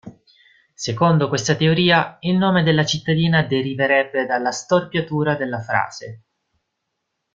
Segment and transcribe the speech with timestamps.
[0.73, 6.21] Secondo questa teoria il nome della cittadina deriverebbe dalla storpiatura della frase.